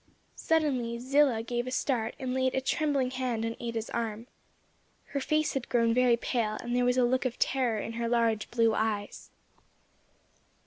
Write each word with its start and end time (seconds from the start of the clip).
Suddenly 0.35 0.97
Zillah 0.97 1.43
gave 1.43 1.67
a 1.67 1.71
start 1.71 2.15
and 2.17 2.33
laid 2.33 2.55
a 2.55 2.61
trembling 2.61 3.11
hand 3.11 3.45
on 3.45 3.55
Ada's 3.59 3.91
arm. 3.91 4.25
Her 5.09 5.19
face 5.19 5.53
had 5.53 5.69
grown 5.69 5.93
very 5.93 6.17
pale 6.17 6.57
and 6.59 6.75
there 6.75 6.85
was 6.85 6.97
a 6.97 7.03
look 7.03 7.23
of 7.23 7.37
terror 7.37 7.77
in 7.77 7.93
her 7.93 8.09
large 8.09 8.49
blue 8.49 8.73
eyes. 8.73 9.29